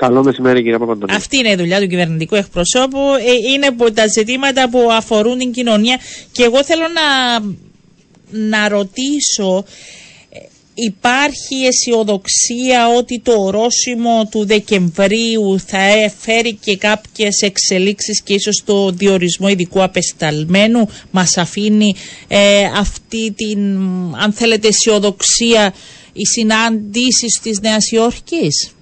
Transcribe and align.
Καλό 0.00 0.22
μεσημέρι 0.22 0.62
κύριε 0.62 0.78
Παπαντονίου. 0.78 1.16
Αυτή 1.16 1.36
είναι 1.36 1.50
η 1.50 1.54
δουλειά 1.54 1.80
του 1.80 1.86
κυβερνητικού 1.86 2.34
εκπροσώπου. 2.34 2.98
Ε, 2.98 3.50
είναι 3.52 3.66
από 3.66 3.92
τα 3.92 4.06
ζητήματα 4.06 4.68
που 4.68 4.88
αφορούν 4.90 5.38
την 5.38 5.52
κοινωνία. 5.52 5.98
Και 6.32 6.42
εγώ 6.42 6.64
θέλω 6.64 6.84
να, 6.98 7.38
να 8.48 8.68
ρωτήσω, 8.68 9.64
ε, 10.30 10.38
υπάρχει 10.74 11.54
αισιοδοξία 11.66 12.88
ότι 12.98 13.20
το 13.20 13.32
ορόσημο 13.32 14.28
του 14.30 14.46
Δεκεμβρίου 14.46 15.60
θα 15.66 15.78
φέρει 16.18 16.54
και 16.54 16.76
κάποιες 16.76 17.40
εξελίξεις 17.40 18.22
και 18.22 18.34
ίσως 18.34 18.62
το 18.64 18.90
διορισμό 18.90 19.48
ειδικού 19.48 19.82
απεσταλμένου; 19.82 20.88
Μας 21.10 21.36
αφήνει 21.36 21.94
ε, 22.28 22.64
αυτή 22.76 23.32
την, 23.32 23.60
αν 24.14 24.32
θέλετε, 24.32 24.68
αισιοδοξία 24.68 25.74
οι 26.12 26.26
συναντήσεις 26.26 27.40
της 27.42 27.60
Νέας 27.60 27.90
Υόρκης; 27.90 28.74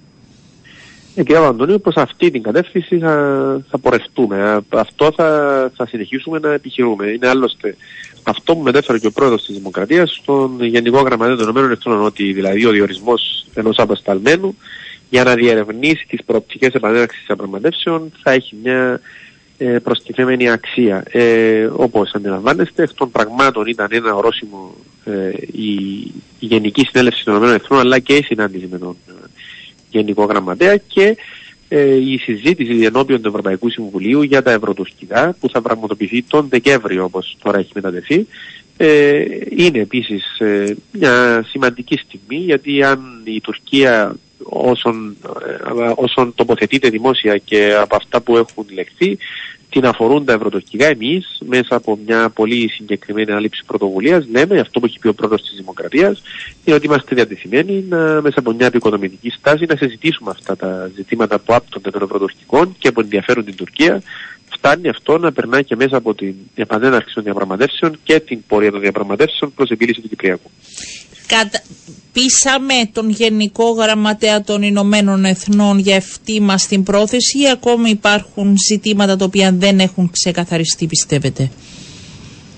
Ε, 1.15 1.23
κύριε 1.23 1.41
Παπαντονίου, 1.41 1.81
προς 1.81 1.95
αυτή 1.95 2.31
την 2.31 2.41
κατεύθυνση 2.41 2.99
θα, 2.99 3.61
θα 3.69 3.77
πορευτούμε. 3.77 4.61
Αυτό 4.69 5.11
θα, 5.15 5.71
θα 5.75 5.87
συνεχίσουμε 5.87 6.39
να 6.39 6.53
επιχειρούμε. 6.53 7.05
Είναι 7.07 7.27
άλλωστε 7.27 7.75
αυτό 8.23 8.55
που 8.55 8.61
μετέφερε 8.61 8.99
και 8.99 9.07
ο 9.07 9.11
πρόεδρος 9.11 9.45
της 9.45 9.55
Δημοκρατίας 9.55 10.19
στον 10.21 10.63
Γενικό 10.63 11.01
Γραμματέα 11.01 11.35
των 11.35 11.43
Ηνωμένων 11.43 11.71
Εθνών, 11.71 12.01
ότι 12.01 12.33
δηλαδή 12.33 12.65
ο 12.65 12.71
διορισμός 12.71 13.45
ενός 13.53 13.77
αποσταλμένου 13.77 14.57
για 15.09 15.23
να 15.23 15.33
διερευνήσει 15.33 16.05
τις 16.07 16.23
προοπτικές 16.23 16.73
επανέναρξης 16.73 17.23
διαπραγματεύσεων 17.25 18.11
θα 18.23 18.31
έχει 18.31 18.55
μια 18.63 19.01
ε, 19.57 19.65
προστιθέμενη 19.65 20.49
αξία. 20.49 21.03
Ε, 21.11 21.69
όπως 21.75 22.11
αντιλαμβάνεστε, 22.13 22.83
εκ 22.83 22.93
των 22.93 23.11
πραγμάτων 23.11 23.65
ήταν 23.65 23.87
ένα 23.91 24.15
ορόσημο 24.15 24.75
ε, 25.05 25.31
η, 25.51 25.73
η 26.39 26.45
Γενική 26.45 26.85
Συνέλευση 26.85 27.23
των 27.23 27.33
Ηνωμένων 27.33 27.59
Εθνών 27.63 27.79
αλλά 27.79 27.99
και 27.99 28.13
η 28.13 28.23
συνάντηση 28.23 28.67
με 28.71 28.77
τον 28.77 28.97
Γενικό 29.89 30.23
Γραμματέα 30.23 30.77
και 30.77 31.17
ε, 31.67 31.95
η 31.95 32.17
συζήτηση 32.17 32.83
ενώπιον 32.83 33.21
του 33.21 33.27
Ευρωπαϊκού 33.27 33.69
Συμβουλίου 33.69 34.21
για 34.21 34.41
τα 34.41 34.51
ευρωτουρκικά 34.51 35.35
που 35.39 35.49
θα 35.49 35.61
πραγματοποιηθεί 35.61 36.21
τον 36.21 36.47
Δεκέμβριο 36.49 37.03
όπως 37.03 37.37
τώρα 37.43 37.59
έχει 37.59 37.71
μετατεθεί 37.73 38.27
ε, 38.77 39.23
είναι 39.49 39.79
επίσης 39.79 40.39
ε, 40.39 40.75
μια 40.91 41.45
σημαντική 41.47 41.97
στιγμή 41.97 42.37
γιατί 42.37 42.83
αν 42.83 43.21
η 43.23 43.41
Τουρκία 43.41 44.15
όσον, 44.49 45.17
ε, 45.79 45.91
όσον 45.95 46.33
τοποθετείται 46.35 46.89
δημόσια 46.89 47.37
και 47.37 47.75
από 47.81 47.95
αυτά 47.95 48.21
που 48.21 48.37
έχουν 48.37 48.65
λεχθεί 48.73 49.17
την 49.69 49.85
αφορούν 49.85 50.25
τα 50.25 50.33
ευρωτορκικά, 50.33 50.85
εμείς 50.85 51.37
μέσα 51.45 51.75
από 51.75 51.99
μια 52.05 52.29
πολύ 52.29 52.69
συγκεκριμένη 52.69 53.31
αλήψη 53.31 53.63
πρωτοβουλίας 53.65 54.25
λέμε 54.31 54.59
αυτό 54.59 54.79
που 54.79 54.85
έχει 54.85 54.99
πει 54.99 55.07
ο 55.07 55.13
πρόεδρος 55.13 55.41
της 55.41 55.53
Δημοκρατίας 55.55 56.21
είναι 56.63 56.75
ότι 56.75 56.85
είμαστε 56.85 57.15
διατεθειμένοι 57.15 57.85
να, 57.89 57.97
μέσα 57.97 58.39
από 58.39 58.51
μια 58.51 58.65
επικοδομητική 58.65 59.29
στάση 59.29 59.65
να 59.65 59.75
συζητήσουμε 59.75 60.31
αυτά 60.31 60.55
τα 60.55 60.91
ζητήματα 60.95 61.39
που 61.39 61.53
άπτονται 61.53 61.91
των 61.91 62.01
ευρωτορκικών 62.01 62.75
και 62.79 62.91
που 62.91 62.99
ενδιαφέρουν 62.99 63.45
την 63.45 63.55
Τουρκία. 63.55 64.01
Φτάνει 64.51 64.89
αυτό 64.89 65.17
να 65.17 65.31
περνάει 65.31 65.63
και 65.63 65.75
μέσα 65.75 65.97
από 65.97 66.13
την 66.13 66.35
επανέναρξη 66.55 67.13
των 67.13 67.23
διαπραγματεύσεων 67.23 67.99
και 68.03 68.19
την 68.19 68.43
πορεία 68.47 68.71
των 68.71 68.79
διαπραγματεύσεων 68.79 69.53
προς 69.53 69.69
επίλυση 69.69 70.01
του 70.01 70.09
Κυπριακού 70.09 70.51
κατα... 71.29 71.61
πείσαμε 72.13 72.73
τον 72.93 73.09
Γενικό 73.09 73.69
Γραμματέα 73.71 74.41
των 74.41 74.61
Ηνωμένων 74.61 75.25
Εθνών 75.25 75.79
για 75.79 75.97
αυτή 75.97 76.41
μας 76.41 76.67
την 76.67 76.83
πρόθεση 76.83 77.39
ή 77.39 77.49
ακόμη 77.49 77.89
υπάρχουν 77.89 78.55
ζητήματα 78.69 79.15
τα 79.15 79.25
οποία 79.25 79.51
δεν 79.53 79.79
έχουν 79.79 80.09
ξεκαθαριστεί 80.11 80.87
πιστεύετε; 80.87 81.51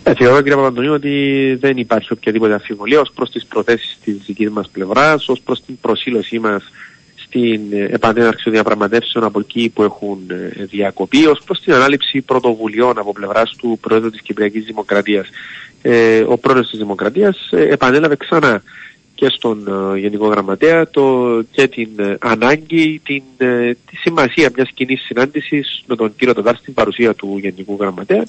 Ε, 0.04 0.14
θεωρώ 0.14 0.38
κύριε 0.42 0.56
Παπαντονίου 0.56 0.94
ότι 0.94 1.58
δεν 1.60 1.78
υπάρχει 1.78 2.14
οποιαδήποτε 2.14 2.54
αμφιβολία 2.54 3.00
ως 3.00 3.12
προς 3.16 3.30
τις 3.30 3.46
προθέσεις 3.46 3.98
της 4.04 4.16
δικής 4.26 4.50
μας 4.50 4.70
πλευράς, 4.72 5.28
ως 5.28 5.42
προς 5.42 5.62
την 5.66 5.78
προσήλωσή 5.82 6.40
μας 6.40 6.64
στην 7.16 7.62
επανέναρξη 7.90 8.44
των 8.44 8.54
διαπραγματεύσεων 8.54 9.24
από 9.24 9.40
εκεί 9.40 9.72
που 9.74 9.84
έχουν 9.84 10.20
ε, 10.28 10.64
διακοπεί, 10.64 11.26
ως 11.26 11.42
προς 11.46 11.60
την 11.60 11.74
ανάληψη 11.74 12.22
πρωτοβουλειών 12.22 12.98
από 12.98 13.14
πλευράς 13.14 13.56
του 13.58 13.78
Πρόεδρου 13.82 14.10
της 14.10 14.22
Κυπριακής 14.22 14.64
Δημοκρατίας 14.64 15.28
ε, 15.82 16.24
ο 16.28 16.38
πρόεδρος 16.38 16.70
της 16.70 16.80
Δημοκρατίας 16.80 17.50
ε, 17.52 17.62
επανέλαβε 17.62 18.16
ξανά 18.16 18.64
και 19.22 19.30
στον 19.38 19.68
ε, 19.68 20.00
Γενικό 20.00 20.28
Γραμματέα 20.28 20.90
το, 20.90 21.04
και 21.52 21.68
την 21.68 21.90
ε, 21.98 22.16
ανάγκη, 22.20 23.02
την, 23.04 23.24
τη 23.90 23.96
σημασία 23.96 24.52
μιας 24.56 24.70
κοινής 24.74 25.02
συνάντησης 25.02 25.84
με 25.88 25.96
τον 25.96 26.16
κύριο 26.16 26.34
Ταδάρ 26.34 26.56
στην 26.56 26.74
παρουσία 26.74 27.14
του 27.14 27.38
Γενικού 27.42 27.78
Γραμματέα. 27.80 28.24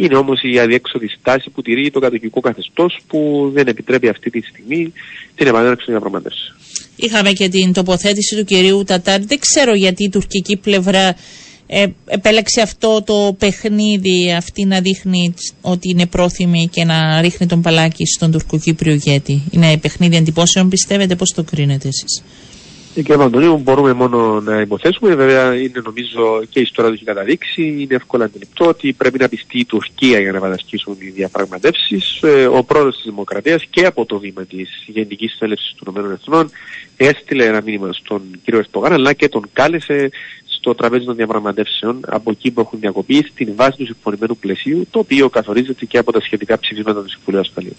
είναι 0.00 0.16
όμως 0.16 0.40
η 0.42 0.58
αδιέξοδη 0.58 1.08
στάση 1.08 1.50
που 1.50 1.62
τηρεί 1.62 1.90
το 1.90 2.00
κατοικικό 2.00 2.40
καθεστώς 2.40 2.98
που 3.06 3.50
δεν 3.54 3.66
επιτρέπει 3.66 4.08
αυτή 4.08 4.30
τη 4.30 4.40
στιγμή 4.40 4.92
την 5.34 5.46
επανέλαξη 5.46 5.84
των 5.84 5.94
διαπραγματεύσεων. 5.94 6.56
Είχαμε 6.96 7.30
και 7.32 7.48
την 7.48 7.72
τοποθέτηση 7.72 8.36
του 8.36 8.44
κυρίου 8.44 8.84
Τατάρ. 8.84 9.20
Δεν 9.20 9.38
ξέρω 9.38 9.74
γιατί 9.74 10.04
η 10.04 10.08
τουρκική 10.08 10.56
πλευρά 10.56 11.16
ε, 11.66 11.86
επέλεξε 12.06 12.60
αυτό 12.60 13.02
το 13.02 13.36
παιχνίδι 13.38 14.32
αυτή 14.36 14.64
να 14.64 14.80
δείχνει 14.80 15.34
ότι 15.60 15.90
είναι 15.90 16.06
πρόθυμη 16.06 16.68
και 16.72 16.84
να 16.84 17.20
ρίχνει 17.20 17.46
τον 17.46 17.62
παλάκι 17.62 18.06
στον 18.06 18.30
τουρκοκύπριο 18.30 18.92
ηγέτη. 18.92 19.42
Είναι 19.50 19.78
παιχνίδι 19.78 20.16
αντιπώσεων 20.16 20.68
πιστεύετε; 20.68 21.14
Πώς 21.14 21.32
το 21.34 21.42
κρίνετε 21.42 21.88
εσείς; 21.88 22.22
Ε, 22.94 23.02
κύριε 23.02 23.16
Παντονίου, 23.16 23.58
μπορούμε 23.58 23.92
μόνο 23.92 24.40
να 24.40 24.60
υποθέσουμε. 24.60 25.14
Βέβαια, 25.14 25.54
είναι 25.54 25.82
νομίζω 25.84 26.44
και 26.48 26.58
η 26.58 26.62
ιστορία 26.62 26.90
τους 26.90 27.00
έχει 27.00 27.08
καταδείξει. 27.08 27.62
Είναι 27.62 27.94
εύκολα 27.94 28.24
αντιληπτό 28.24 28.66
ότι 28.66 28.92
πρέπει 28.92 29.18
να 29.18 29.28
πιστεί 29.28 29.58
η 29.58 29.64
Τουρκία 29.64 30.20
για 30.20 30.30
να 30.30 30.38
επανασχίσουν 30.38 30.96
οι 30.98 31.08
διαπραγματεύσεις. 31.08 32.20
Ε, 32.22 32.46
ο 32.46 32.62
πρόεδρος 32.64 32.94
της 32.94 33.04
Δημοκρατίας 33.04 33.64
και 33.70 33.86
από 33.86 34.04
το 34.04 34.18
βήμα 34.18 34.44
της 34.44 34.68
Γενικής 34.86 35.36
Θέλευση 35.38 35.74
των 35.84 35.94
ΗΠΑ 36.26 36.48
έστειλε 36.96 37.44
ένα 37.44 37.62
μήνυμα 37.62 37.92
στον 37.92 38.22
κύριο 38.44 38.58
Ερτογάν, 38.58 38.92
αλλά 38.92 39.12
και 39.12 39.28
τον 39.28 39.48
κάλεσε 39.52 40.10
στο 40.66 40.74
τραπέζι 40.74 41.04
των 41.04 41.16
διαπραγματεύσεων 41.16 42.00
από 42.06 42.30
εκεί 42.30 42.50
που 42.50 42.60
έχουν 42.60 42.80
διακοπεί 42.80 43.26
στην 43.32 43.52
βάση 43.56 43.76
του 43.76 43.84
συμφωνημένου 43.84 44.36
πλαισίου, 44.36 44.86
το 44.90 44.98
οποίο 44.98 45.28
καθορίζεται 45.28 45.84
και 45.84 45.98
από 45.98 46.12
τα 46.12 46.20
σχετικά 46.20 46.58
ψηφίσματα 46.58 47.02
του 47.02 47.10
Συμβουλίου 47.10 47.40
Ασφαλείας. 47.40 47.76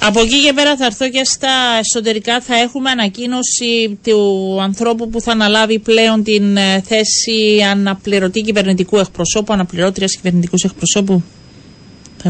Από 0.00 0.20
εκεί 0.20 0.42
και 0.44 0.52
πέρα 0.52 0.76
θα 0.76 0.84
έρθω 0.84 1.08
και 1.10 1.24
στα 1.24 1.80
εσωτερικά 1.80 2.40
θα 2.40 2.54
έχουμε 2.54 2.90
ανακοίνωση 2.90 3.98
του 4.04 4.58
ανθρώπου 4.60 5.08
που 5.08 5.20
θα 5.20 5.32
αναλάβει 5.32 5.78
πλέον 5.78 6.22
την 6.22 6.56
ε, 6.56 6.80
θέση 6.80 7.62
αναπληρωτή 7.70 8.40
κυβερνητικού 8.40 8.96
εκπροσώπου, 8.98 9.52
αναπληρώτριας 9.52 10.14
κυβερνητικού 10.16 10.56
εκπροσώπου. 10.64 11.22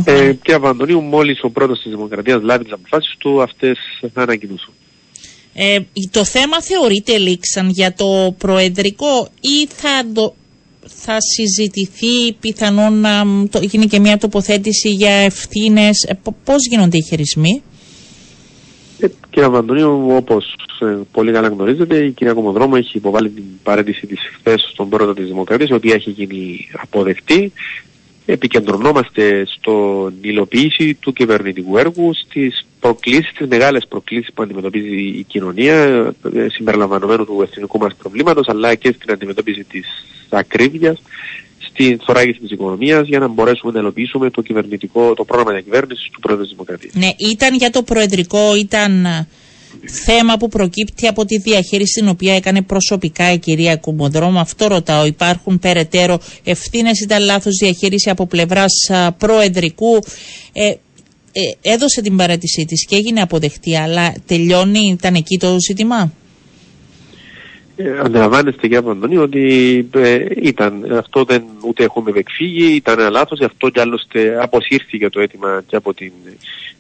Ε, 0.04 0.32
κύριε 0.32 0.59
Παπαντονίου, 0.59 1.00
μόλις 1.00 1.42
ο 1.42 1.50
πρώτο 1.50 1.72
της 1.72 1.91
Δημοκρατίας 1.91 2.42
λάβει 2.42 2.65
τις 2.65 2.72
αποφάσεις 2.72 3.15
του, 3.19 3.42
αυτές 3.42 3.78
θα 4.12 4.22
ανακοινώσουν. 4.22 4.75
Ε, 5.54 5.78
το 6.10 6.25
θέμα 6.25 6.62
θεωρείται 6.62 7.19
λήξαν 7.19 7.69
για 7.69 7.94
το 7.94 8.34
προεδρικό 8.38 9.28
ή 9.41 9.66
θα, 9.66 10.06
θα 10.81 11.16
συζητηθεί 11.20 12.32
πιθανόν 12.41 13.00
να 13.00 13.25
το, 13.50 13.59
γίνει 13.62 13.87
και 13.87 14.00
μια 14.00 14.19
τοποθέτηση 14.19 14.88
για 14.88 15.12
ευθύνες. 15.12 16.03
Ε, 16.03 16.19
πώς 16.44 16.66
γίνονται 16.70 16.97
οι 16.97 17.03
χειρισμοί; 17.03 17.62
Ε, 18.98 19.06
κύριε 19.31 19.48
Βαντονίου, 19.48 20.06
όπως 20.10 20.54
ε, 20.81 20.98
πολύ 21.12 21.32
καλά 21.32 21.48
γνωρίζετε, 21.48 22.04
η 22.04 22.10
κυρία 22.10 22.32
Κομοδρόμου 22.32 22.76
έχει 22.76 22.97
υποβάλει 22.97 23.31
την 23.31 23.44
παρέτηση 23.62 24.06
της 24.06 24.19
χθες 24.38 24.69
στον 24.72 24.88
πρόεδρο 24.88 25.15
της 25.15 25.26
Δημοκρατίας, 25.26 25.69
η 25.69 25.75
οποία 25.75 25.94
έχει 25.94 26.10
γίνει 26.10 26.69
αποδεκτή 26.82 27.53
επικεντρωνόμαστε 28.26 29.47
στον 29.47 30.15
υλοποίηση 30.21 30.94
του 30.94 31.12
κυβερνητικού 31.12 31.78
έργου, 31.78 32.15
στις 32.15 32.66
προκλήσεις, 32.84 33.28
στις 33.34 33.47
μεγάλες 33.47 33.87
προκλήσεις 33.89 34.33
που 34.34 34.43
αντιμετωπίζει 34.43 34.97
η 35.21 35.25
κοινωνία, 35.28 35.75
ε, 36.34 36.47
συμπεριλαμβανομένου 36.49 37.25
του 37.25 37.43
εθνικού 37.43 37.78
μας 37.78 37.95
προβλήματος, 37.95 38.49
αλλά 38.49 38.75
και 38.75 38.95
στην 38.97 39.12
αντιμετώπιση 39.12 39.65
της 39.65 39.87
ακρίβειας, 40.28 41.03
στην 41.59 42.00
θωράκιση 42.05 42.39
της 42.39 42.50
οικονομίας, 42.50 43.06
για 43.06 43.19
να 43.19 43.28
μπορέσουμε 43.28 43.72
να 43.72 43.81
υλοποιήσουμε 43.81 44.31
το, 44.31 44.43
κυβερνητικό, 44.43 45.15
το 45.15 45.25
πρόγραμμα 45.25 45.53
διακυβέρνησης 45.53 46.11
του 46.12 46.21
Πρόεδρου 46.21 46.45
της 46.45 46.53
Δημοκρατίας. 46.53 46.93
Ναι, 46.95 47.11
ήταν 47.31 47.55
για 47.55 47.71
το 47.71 47.83
προεδρικό, 47.83 48.56
ήταν 48.56 49.06
θέμα 50.05 50.37
που 50.37 50.49
προκύπτει 50.49 51.06
από 51.06 51.25
τη 51.25 51.39
διαχείριση 51.39 52.01
την 52.01 52.09
οποία 52.09 52.34
έκανε 52.34 52.62
προσωπικά 52.62 53.33
η 53.33 53.39
κυρία 53.39 53.77
Κουμοδρόμου. 53.77 54.39
Αυτό 54.39 54.66
ρωτάω. 54.66 55.07
Υπάρχουν 55.07 55.59
περαιτέρω 55.59 56.19
ευθύνες, 56.45 57.01
ήταν 57.01 57.22
λάθος 57.22 57.57
διαχείριση 57.60 58.10
από 58.10 58.27
πλευράς 58.27 58.72
προεδρικού; 59.19 59.98
Ε, 60.53 60.75
ε, 61.36 61.71
έδωσε 61.72 62.01
την 62.03 62.16
παράτησή 62.16 62.65
της 62.65 62.86
και 62.86 62.97
έγινε 62.97 63.21
αποδεκτή, 63.21 63.77
αλλά 63.77 64.15
τελειώνει, 64.27 64.89
ήταν 64.89 65.15
εκεί 65.15 65.39
το 65.39 65.57
ζήτημα; 65.69 66.13
Ε, 67.77 67.98
αντιλαμβάνεστε 67.98 68.60
κύριε 68.60 68.83
Παντονή 68.83 69.16
ότι 69.16 69.45
ε, 69.95 70.27
ήταν, 70.42 70.92
αυτό 70.98 71.25
δεν 71.25 71.42
ούτε 71.66 71.84
έχουμε 71.84 72.13
εκφύγει, 72.15 72.75
ήταν 72.75 72.98
ένα 72.98 73.10
λάθος, 73.10 73.41
αυτό 73.41 73.69
κι 73.69 73.81
άλλωστε 73.81 74.42
αποσύρθηκε 74.42 75.09
το 75.09 75.21
αίτημα 75.21 75.63
και 75.66 75.77
από 75.77 75.95
την 75.95 76.13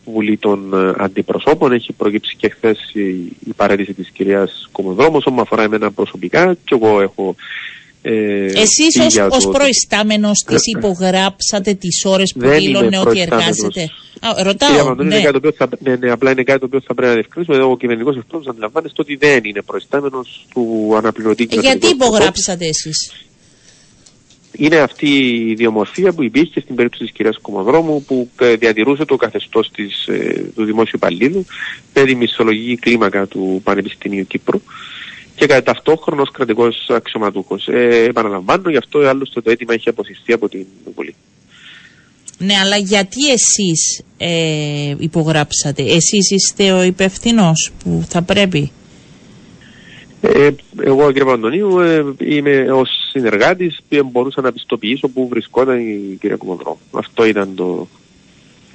Βουλή 0.04 0.36
των 0.36 0.74
ε, 0.74 0.92
Αντιπροσώπων. 0.96 1.72
Έχει 1.72 1.92
προκύψει 1.92 2.36
και 2.36 2.48
χθες 2.48 2.90
η, 2.92 3.08
η 3.46 3.52
παρέτηση 3.56 3.94
της 3.94 4.10
κυρίας 4.10 4.68
Κομοδρόμου, 4.72 5.20
όμως 5.24 5.42
αφορά 5.42 5.62
εμένα 5.62 5.90
προσωπικά 5.90 6.54
και 6.64 6.74
εγώ 6.74 7.00
έχω 7.00 7.34
Ε, 8.06 8.44
Εσείς 8.46 8.98
ως, 9.00 9.06
πήγα 9.14 9.26
ως 9.26 9.44
το- 9.44 9.50
προϊστάμενος 9.50 10.38
της 10.46 10.66
υπογράψατε 10.76 11.74
τις 11.74 12.04
ώρες 12.04 12.32
που 12.32 12.40
Δεν 12.40 12.58
δήλωνε 12.58 12.86
είμαι 12.86 12.98
ότι 12.98 13.04
προϊστάμενος. 13.06 13.46
εργάζεται; 13.46 13.82
Α, 14.20 14.28
Κυρία 14.34 14.42
ρωτάω, 14.44 14.86
Μαντώνη, 14.86 15.08
ναι. 15.08 15.14
είναι 15.14 15.24
κάτι 15.24 15.40
το 15.40 15.48
οποίο 15.48 15.52
θα, 15.58 15.68
ναι, 15.80 15.96
ναι, 15.96 16.10
απλά 16.10 16.30
είναι 16.30 16.42
κάτι 16.42 16.58
το 16.60 16.66
οποίο 16.66 16.80
θα 16.86 16.94
πρέπει 16.94 17.08
να 17.08 17.14
διευκρινίσουμε. 17.14 17.62
Ο 17.64 17.76
κυβερνητικός 17.76 18.16
εκπρόσωπος 18.16 18.52
αντιλαμβάνεστε 18.52 19.00
ότι 19.00 19.16
δεν 19.16 19.44
είναι 19.44 19.62
προϊστάμενος 19.62 20.46
του 20.52 20.92
αναπληρωτή 20.96 21.42
Ε, 21.42 21.46
κυβερνητικού 21.46 21.70
Γιατί 21.86 21.86
εκπροσώπου. 21.86 22.14
υπογράψατε 22.16 22.66
εσείς; 22.66 23.12
Είναι 24.56 24.76
αυτή 24.76 25.08
η 25.08 25.50
ιδιομορφία 25.50 26.12
που 26.12 26.22
υπήρχε 26.22 26.60
στην 26.60 26.74
περίπτωση 26.74 27.02
της 27.04 27.12
κυρίας 27.12 27.38
Κομοδρόμου 27.42 28.02
που 28.04 28.28
ε, 28.40 28.54
διατηρούσε 28.56 29.04
το 29.04 29.16
καθεστώς 29.16 29.70
της, 29.70 30.06
ε, 30.06 30.44
του 30.54 30.64
δημόσιου 30.64 30.92
υπαλλήλου 30.96 31.46
με 31.94 32.04
τη 32.04 32.14
μισθολογική 32.14 32.76
κλίμακα 32.76 33.26
του 33.26 33.60
Πανεπιστημίου 33.64 34.26
Κύπρου 34.26 34.60
και 35.34 35.46
κατά 35.46 35.62
ταυτόχρονα 35.62 36.22
ως 36.22 36.30
κρατικός 36.30 36.86
αξιωματούχος. 36.88 37.68
Ε, 37.68 38.04
επαναλαμβάνω, 38.08 38.70
γι' 38.70 38.76
αυτό 38.76 38.98
άλλωστε 38.98 39.40
το 39.40 39.50
αίτημα 39.50 39.74
έχει 39.74 39.88
αποσυρθεί 39.88 40.32
από 40.32 40.48
την 40.48 40.66
Βουλή. 40.94 41.14
Ναι, 42.38 42.54
αλλά 42.54 42.76
γιατί 42.76 43.32
εσείς 43.32 44.02
ε, 44.16 44.94
υπογράψατε; 44.98 45.82
Εσείς 45.82 46.30
είστε 46.30 46.72
ο 46.72 46.82
υπευθυνός 46.82 47.72
που 47.84 48.04
θα 48.08 48.22
πρέπει; 48.22 48.72
Ε, 50.20 50.50
εγώ, 50.80 51.06
κύριε 51.12 51.24
Παντονίου, 51.24 51.80
ε, 51.80 52.04
είμαι 52.18 52.72
ως 52.72 52.88
συνεργάτης 53.10 53.80
που 53.88 54.08
μπορούσα 54.12 54.40
να 54.40 54.52
πιστοποιήσω 54.52 55.08
που 55.08 55.28
βρισκόταν 55.28 55.78
η 55.78 56.16
κυρία 56.20 56.36
Κομοδρόμου. 56.36 56.78
Αυτό 56.90 57.24
ήταν 57.24 57.54
το, 57.54 57.88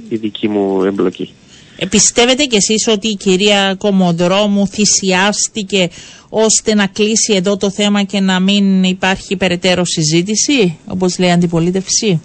η 0.10 0.16
δική 0.16 0.48
μου 0.48 0.84
εμπλοκή. 0.84 1.34
Ε, 1.82 1.86
πιστεύετε 1.86 2.46
κι 2.46 2.56
εσείς 2.56 2.88
ότι 2.88 3.08
η 3.08 3.16
κυρία 3.16 3.76
Κομοδρόμου 3.78 4.68
θυσιάστηκε 4.68 5.90
ώστε 6.30 6.74
να 6.74 6.88
κλείσει 6.88 7.34
εδώ 7.34 7.58
το 7.58 7.70
θέμα 7.72 8.04
και 8.04 8.20
να 8.20 8.40
μην 8.40 8.84
υπάρχει 8.84 9.36
περαιτέρω 9.36 9.86
συζήτηση, 9.86 10.78
όπως 10.88 11.20
λέει 11.20 11.30
η 11.30 11.32
αντιπολίτευση; 11.32 12.22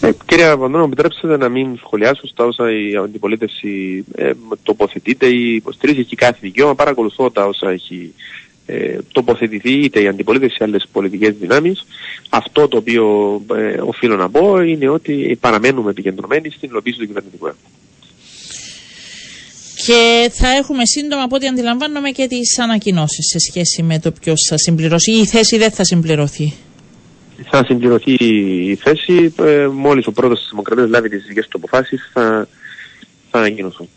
Ε, 0.00 0.10
κύριε 0.26 0.56
Παντώνο, 0.56 0.84
επιτρέψτε 0.84 1.36
να 1.36 1.48
μην 1.48 1.76
σχολιάσω 1.76 2.26
στα 2.26 2.44
όσα 2.44 2.70
η 2.70 2.96
αντιπολίτευση 2.96 4.04
ε, 4.14 4.30
τοποθετείται 4.62 5.26
ή 5.26 5.54
υποστηρίζει. 5.54 6.00
Έχει 6.00 6.16
κάθε 6.16 6.38
δικαίωμα. 6.40 6.74
Παρακολουθώ 6.74 7.30
τα 7.30 7.46
όσα 7.46 7.70
έχει 7.70 8.14
ε, 8.66 8.98
τοποθετηθεί 9.12 9.72
είτε 9.72 10.00
η 10.00 10.08
αντιπολίτευση 10.08 10.56
ή 10.60 10.64
άλλες 10.64 10.86
πολιτικές 10.92 11.34
δυνάμεις. 11.40 11.86
Αυτό 12.28 12.68
το 12.68 12.76
οποίο 12.76 13.40
ε, 13.54 13.80
οφείλω 13.80 14.16
να 14.16 14.30
πω 14.30 14.60
είναι 14.60 14.88
ότι 14.88 15.38
παραμένουμε 15.40 15.90
επικεντρωμένοι 15.90 16.50
στην 16.50 16.68
υλοποίηση 16.68 16.98
του 16.98 17.06
κυβερνητικού 17.06 17.46
έργου. 17.46 17.58
Και 19.86 20.30
θα 20.32 20.48
έχουμε 20.48 20.86
σύντομα, 20.86 21.22
από 21.22 21.36
ό,τι 21.36 21.46
αντιλαμβάνομαι, 21.46 22.10
και 22.10 22.26
τις 22.26 22.58
ανακοινώσεις 22.58 23.26
σε 23.26 23.38
σχέση 23.38 23.82
με 23.82 23.98
το 23.98 24.12
ποιος 24.12 24.46
θα 24.48 24.58
συμπληρώσει. 24.58 25.12
Ή 25.12 25.18
η 25.18 25.26
θέση 25.26 25.58
δεν 25.58 25.70
θα 25.70 25.84
συμπληρωθεί. 25.84 26.52
Θα 27.50 27.64
συμπληρωθεί 27.64 28.12
η 28.70 28.74
θέση. 28.74 29.34
Ε, 29.42 29.66
Μόλις 29.66 30.06
ο 30.06 30.12
πρόεδρος 30.12 30.40
της 30.40 30.48
Δημοκρατίας 30.50 30.88
λάβει 30.88 31.08
τις 31.08 31.24
δικές 31.28 31.48
του 31.48 31.58
αποφάσεις, 31.62 32.10
θα, 32.12 32.48
θα 33.30 33.38
ανακοινωθούν. 33.38 33.88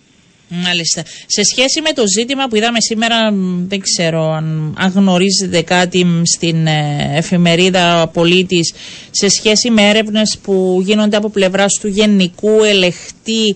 Μάλιστα. 0.49 1.03
Σε 1.25 1.43
σχέση 1.43 1.81
με 1.81 1.91
το 1.91 2.03
ζήτημα 2.17 2.47
που 2.47 2.55
είδαμε 2.55 2.81
σήμερα, 2.81 3.31
μ, 3.31 3.67
δεν 3.67 3.79
ξέρω 3.79 4.31
αν, 4.31 4.75
αν 4.77 4.91
γνωρίζετε 4.95 5.61
κάτι 5.61 6.05
μ, 6.05 6.21
στην 6.23 6.67
ε, 6.67 7.11
εφημερίδα 7.13 8.09
Πολίτης, 8.13 8.73
σε 9.11 9.29
σχέση 9.29 9.69
με 9.69 9.89
έρευνες 9.89 10.37
που 10.41 10.81
γίνονται 10.85 11.17
από 11.17 11.29
πλευράς 11.29 11.73
του 11.81 11.87
Γενικού 11.87 12.63
Ελεχτή, 12.63 13.55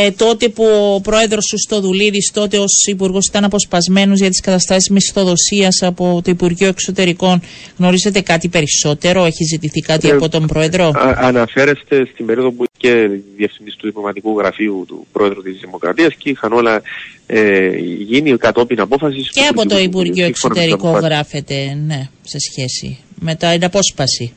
ε, 0.00 0.10
τότε 0.10 0.48
που 0.48 0.64
ο 0.94 1.00
πρόεδρος 1.00 1.46
του 1.46 1.58
Στοδουλίδης, 1.58 2.30
τότε 2.34 2.58
ως 2.58 2.86
υπουργός 2.86 3.26
ήταν 3.26 3.44
αποσπασμένος 3.44 4.18
για 4.18 4.30
τις 4.30 4.40
καταστάσεις 4.40 4.90
μισθοδοσίας 4.90 5.82
από 5.82 6.20
το 6.24 6.30
Υπουργείο 6.30 6.68
Εξωτερικών. 6.68 7.42
Γνωρίζετε 7.78 8.20
κάτι 8.20 8.48
περισσότερο, 8.48 9.24
έχει 9.24 9.44
ζητηθεί 9.44 9.80
κάτι 9.80 10.08
Ε, 10.08 10.10
από 10.10 10.28
τον 10.28 10.46
πρόεδρο; 10.46 10.84
Α, 10.84 11.14
αναφέρεστε 11.18 12.08
στην 12.12 12.26
περίοδο 12.26 12.50
που 12.50 12.64
και 12.76 13.08
διευθυντής 13.36 13.76
του 13.76 13.86
διπλωματικού 13.86 14.38
γραφείου 14.38 14.84
του 14.88 15.06
Πρόεδρου 15.12 15.42
της 15.42 15.58
Δημοκρατίας 15.60 16.14
και 16.14 16.30
είχαν 16.30 16.52
όλα 16.52 16.82
ε, 17.26 17.68
γίνει 18.08 18.36
κατόπιν 18.36 18.80
απόφασης 18.80 19.30
Και 19.30 19.40
του 19.40 19.46
από 19.50 19.68
το 19.68 19.78
Υπουργικού 19.78 20.18
Υπουργείο 20.18 20.24
Συμβουλίου, 20.24 20.34
σύμφωνα 20.34 20.54
με 20.54 20.64
τις 20.64 20.72
Εξωτερικό 20.72 20.88
αποφάσεις. 20.88 21.08
γράφεται, 21.08 21.78
ναι, 21.86 22.08
σε 22.22 22.38
σχέση 22.38 22.98
με 23.18 23.34
τα 23.34 23.52
την 23.52 23.64
απόσπαση. 23.64 24.32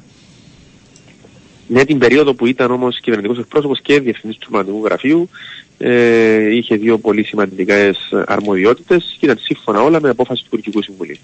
Ναι, 1.73 1.85
την 1.85 1.97
περίοδο 1.97 2.33
που 2.33 2.45
ήταν 2.45 2.71
όμως 2.71 2.99
κυβερνητικός 2.99 3.39
εκπρόσωπος 3.39 3.79
και 3.81 3.99
διευθυντής 3.99 4.37
του 4.37 4.45
διπλωματικού 4.45 4.83
γραφείου 4.85 5.29
ε, 5.77 6.55
είχε 6.55 6.75
δύο 6.75 6.97
πολύ 6.97 7.23
σημαντικές 7.25 7.97
αρμοδιότητες 8.25 9.15
και 9.19 9.25
ήταν 9.25 9.37
σύμφωνα 9.41 9.81
όλα 9.81 10.01
με 10.01 10.09
απόφαση 10.09 10.41
του 10.41 10.47
Υπουργικού 10.57 10.81
Συμβουλίου. 10.83 11.17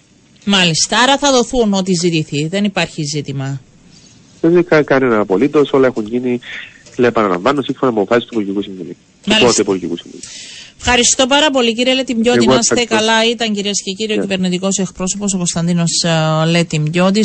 Μάλιστα, 0.45 0.99
άρα 0.99 1.17
θα 1.17 1.31
δοθούν 1.31 1.73
ό,τι 1.73 1.93
ζητηθεί. 1.93 2.47
Δεν 2.47 2.63
υπάρχει 2.63 3.03
ζήτημα. 3.03 3.61
Δεν 4.41 4.51
είναι 4.51 4.61
κα- 4.61 4.83
κανένα 4.83 5.19
απολύτως, 5.19 5.71
όλα 5.71 5.87
έχουν 5.87 6.05
γίνει, 6.07 6.39
λέει, 6.97 7.09
επαναλαμβάνω, 7.09 7.61
σύμφωνα 7.61 7.91
με 7.91 7.99
αποφάσεις 8.01 8.23
του 8.29 8.33
Υπουργικού 8.39 8.61
Συμβουλίου. 8.61 8.95
Του 9.23 9.29
Μάλιστα. 9.29 9.47
τότε 9.49 9.61
Υπουργικού 9.61 9.97
Συμβουλίου. 9.97 10.29
Ευχαριστώ 10.79 11.25
πάρα 11.27 11.49
πολύ, 11.49 11.73
κύριε 11.73 11.93
Λετιμπιώτη. 11.93 12.43
Εγώ 12.43 12.53
Να 12.53 12.59
είστε 12.59 12.73
ευχαριστώ. 12.81 12.95
καλά. 13.11 13.29
Ήταν 13.29 13.53
κυρίες 13.53 13.81
και 13.83 13.91
κύριοι 13.91 14.13
ο 14.13 14.15
Ναι. 14.15 14.21
κυβερνητικός 14.21 14.77
εκπρόσωπος 14.77 15.33
ο 15.33 15.37
Κωνσταντίνος 15.37 15.91
Λετιμπιώτη. 16.51 17.23